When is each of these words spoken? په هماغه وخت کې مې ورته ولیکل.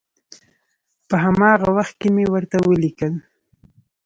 په 1.07 1.15
هماغه 1.25 1.69
وخت 1.77 1.93
کې 2.01 2.09
مې 2.15 2.25
ورته 2.33 2.57
ولیکل. 2.67 3.13